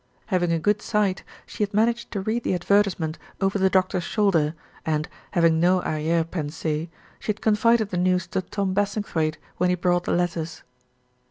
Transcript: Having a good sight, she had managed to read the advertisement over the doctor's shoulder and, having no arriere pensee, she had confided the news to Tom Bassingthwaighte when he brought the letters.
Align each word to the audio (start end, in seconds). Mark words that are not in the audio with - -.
Having 0.33 0.51
a 0.51 0.57
good 0.57 0.81
sight, 0.81 1.23
she 1.45 1.61
had 1.61 1.75
managed 1.75 2.09
to 2.09 2.21
read 2.21 2.43
the 2.43 2.55
advertisement 2.55 3.19
over 3.39 3.59
the 3.59 3.69
doctor's 3.69 4.03
shoulder 4.03 4.55
and, 4.83 5.07
having 5.33 5.59
no 5.59 5.83
arriere 5.83 6.23
pensee, 6.23 6.89
she 7.19 7.27
had 7.29 7.39
confided 7.39 7.91
the 7.91 7.97
news 7.97 8.25
to 8.25 8.41
Tom 8.41 8.73
Bassingthwaighte 8.73 9.37
when 9.57 9.69
he 9.69 9.75
brought 9.75 10.05
the 10.05 10.11
letters. 10.13 10.63